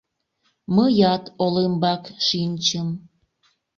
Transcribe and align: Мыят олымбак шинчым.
Мыят 0.75 1.23
олымбак 1.43 2.03
шинчым. 2.25 2.89